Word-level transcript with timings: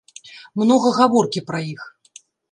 Многа 0.61 0.93
гаворкі 0.99 1.43
пра 1.51 1.59
іх. 1.73 1.83